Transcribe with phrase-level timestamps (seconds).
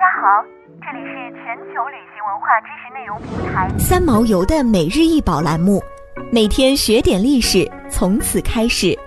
[0.00, 0.42] 家好，
[0.80, 5.78] 这里是全球旅行文化知识内容平台三毛游的每日一宝栏目，
[6.32, 8.98] 每天学点历史，从此开始。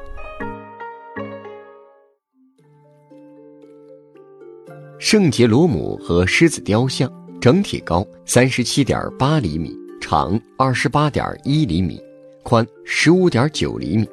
[4.99, 11.99] 圣杰罗姆和狮子雕像整体高三十七点八厘米，长二十八点一厘米，
[12.43, 14.07] 宽十五点九厘米，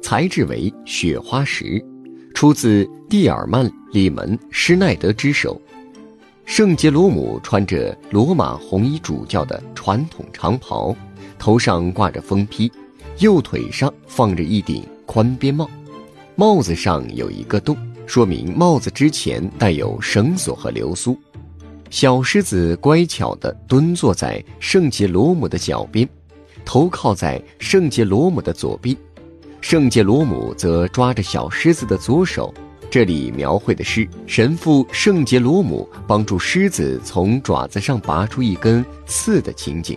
[0.00, 1.84] 材质为雪花石，
[2.36, 5.60] 出自蒂尔曼·里门·施耐德之手。
[6.50, 10.92] 圣杰罗姆穿着罗马红衣主教的传统长袍，
[11.38, 12.70] 头上挂着风披，
[13.18, 15.70] 右腿上放着一顶宽边帽，
[16.34, 21.16] 帽子上有一个洞，说明帽子之前带有绳索和流苏。
[21.88, 26.06] 小狮子乖巧地蹲坐在圣杰罗姆的脚边，
[26.64, 28.98] 头靠在圣杰罗姆的左臂，
[29.60, 32.52] 圣杰罗姆则抓着小狮子的左手。
[32.90, 39.96] 这里描绘的是神父圣杰罗姆帮助狮子从爪子上拔出一根刺的情景。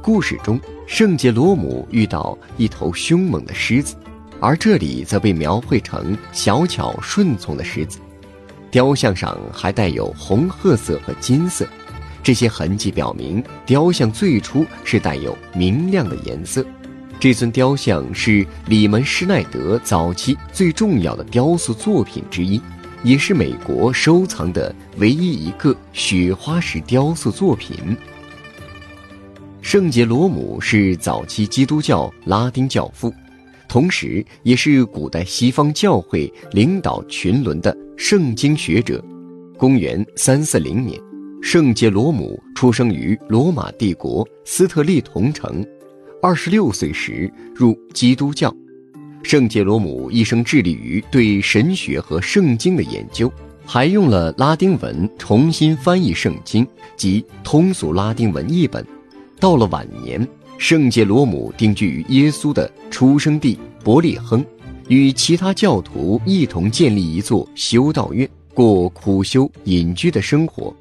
[0.00, 3.96] 故事中，圣杰罗姆遇到一头凶猛的狮子，
[4.38, 7.98] 而这里则被描绘成小巧顺从的狮子。
[8.70, 11.66] 雕像上还带有红褐色和金色，
[12.22, 16.64] 这些痕迹表明雕像最初是带有明亮的颜色。
[17.24, 22.60] 这尊雕像是里门施耐德早期最重要的雕塑作品之一，
[23.02, 27.96] 也是美国收藏的唯一一个雪花石雕塑作品。
[29.62, 33.10] 圣杰罗姆是早期基督教拉丁教父，
[33.68, 39.02] 同时也是古代西方教会领导群伦的圣经学者。
[39.56, 41.00] 公元三四零年，
[41.40, 45.64] 圣杰罗姆出生于罗马帝国斯特利同城。
[46.24, 48.50] 二十六岁时入基督教，
[49.22, 53.30] 圣杰罗姆一生致力于对神学和圣经的研究，
[53.66, 56.66] 还用了拉丁文重新翻译圣经
[56.96, 58.82] 及通俗拉丁文译本。
[59.38, 64.42] 到了晚年，圣杰罗姆定居于耶稣的出生地伯利恒，
[64.88, 70.74] 与其他教徒一同建立一座修道院，过苦修隐居的生活。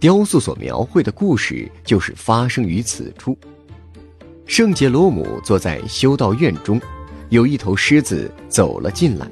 [0.00, 3.38] 雕塑所描绘的故事就是发生于此处。
[4.50, 6.80] 圣杰罗姆坐在修道院中，
[7.28, 9.24] 有一头狮子走了进来。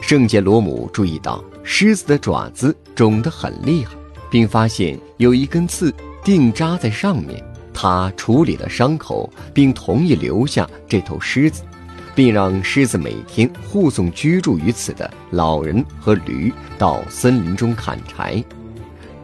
[0.00, 3.96] 圣杰罗姆注意到狮子的爪子肿得很厉害，
[4.30, 5.92] 并发现有一根刺
[6.22, 7.44] 钉扎在上面。
[7.74, 11.64] 他处理了伤口，并同意留下这头狮子，
[12.14, 18.42] 并让狮子每天护送居住于此的老人和驴到森林中砍柴。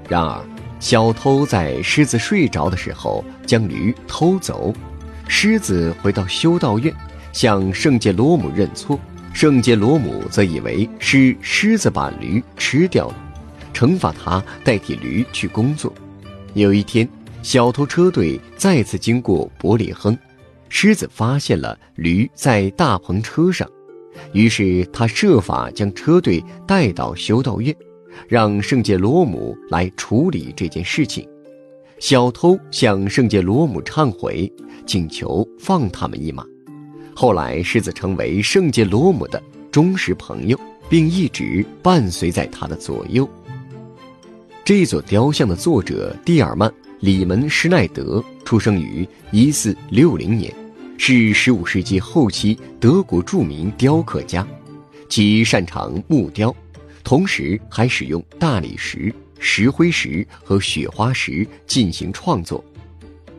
[0.09, 0.43] 然而，
[0.81, 4.75] 小偷在狮子睡着的时候将驴偷走。
[5.33, 6.93] 狮子回到修道院，
[7.33, 8.99] 向圣杰罗姆认错。
[9.33, 13.15] 圣杰罗姆则以为是狮子把驴吃掉了，
[13.73, 15.95] 惩罚他代替驴去工作。
[16.55, 17.09] 有一天，
[17.45, 20.19] 小偷车队再次经过伯里亨，
[20.69, 23.67] 狮子发现了驴在大篷车上，
[24.33, 27.75] 于是他设法将车队带到修道院，
[28.27, 31.27] 让圣杰罗姆来处理这件事情。
[32.01, 34.51] 小偷向圣杰罗姆忏悔，
[34.87, 36.43] 请求放他们一马。
[37.15, 39.41] 后来，狮子成为圣杰罗姆的
[39.71, 43.29] 忠实朋友，并一直伴随在他的左右。
[44.65, 50.55] 这座雕像的作者蒂尔曼·里门施耐德出生于1460年，
[50.97, 54.47] 是15世纪后期德国著名雕刻家，
[55.11, 56.55] 其擅长木雕，
[57.03, 59.13] 同时还使用大理石。
[59.43, 62.63] 石灰石和雪花石进行创作。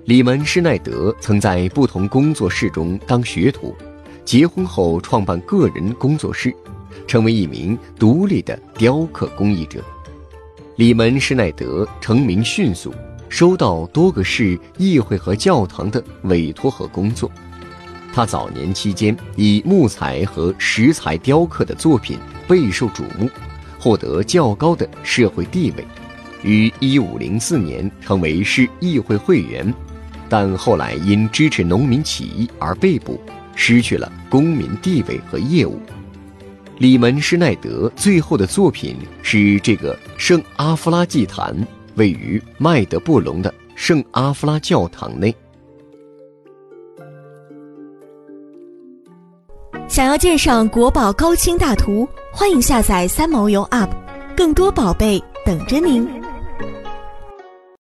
[0.05, 3.75] 里门施耐德曾在不同工作室中当学徒，
[4.25, 6.51] 结婚后创办个人工作室，
[7.05, 9.79] 成为一名独立的雕刻工艺者。
[10.77, 12.91] 里门施耐德成名迅速，
[13.29, 17.31] 收到多个市议会和教堂的委托和工作。
[18.11, 22.17] 他早年期间以木材和石材雕刻的作品
[22.47, 23.29] 备受瞩目。
[23.81, 25.83] 获得较高的社会地位，
[26.43, 29.73] 于一五零四年成为市议会会员，
[30.29, 33.19] 但后来因支持农民起义而被捕，
[33.55, 35.79] 失去了公民地位和业务。
[36.77, 41.55] 里门施耐德最后的作品是这个圣阿夫拉祭坛，
[41.95, 45.35] 位于麦德布隆的圣阿夫拉教堂内。
[49.87, 52.07] 想要鉴赏国宝高清大图。
[52.33, 53.89] 欢迎下载三毛游 App，
[54.37, 56.20] 更多宝贝等着您。